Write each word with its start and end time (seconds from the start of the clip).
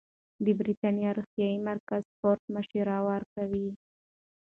د 0.43 0.45
بریتانیا 0.59 1.09
روغتیايي 1.17 1.57
مرکز 1.69 2.01
سپورت 2.11 2.41
مشوره 2.55 2.97
ورکوي. 3.09 3.69